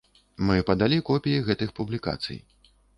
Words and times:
Мы 0.47 0.57
падалі 0.69 0.97
копіі 1.11 1.45
гэтых 1.51 1.77
публікацый. 1.79 2.45